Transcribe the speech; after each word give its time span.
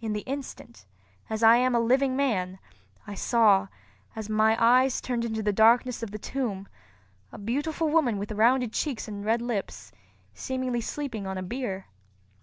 In 0.00 0.14
the 0.14 0.20
instant, 0.22 0.86
as 1.28 1.42
I 1.42 1.56
am 1.56 1.74
a 1.74 1.80
living 1.80 2.16
man, 2.16 2.58
I 3.06 3.12
saw, 3.12 3.68
as 4.16 4.26
my 4.26 4.54
my 4.56 4.56
eyes 4.64 5.02
turned 5.02 5.22
into 5.22 5.42
the 5.42 5.52
darkness 5.52 6.02
of 6.02 6.12
the 6.12 6.18
tomb, 6.18 6.66
a 7.30 7.36
beautiful 7.36 7.90
woman 7.90 8.16
with 8.16 8.32
rounded 8.32 8.72
cheeks 8.72 9.06
and 9.06 9.22
red 9.22 9.42
lips, 9.42 9.92
seemingly 10.32 10.80
sleeping 10.80 11.26
on 11.26 11.36
a 11.36 11.42
bier. 11.42 11.88